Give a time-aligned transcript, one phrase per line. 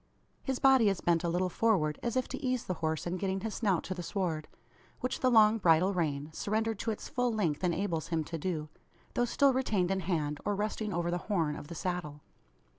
[0.41, 3.41] His body is bent a little forward, as if to ease the horse in getting
[3.41, 4.47] his snout to the sward;
[4.99, 8.67] which the long bridle rein, surrendered to its full length, enables him to do,
[9.13, 12.21] though still retained in hand, or resting over the "horn" of the saddle.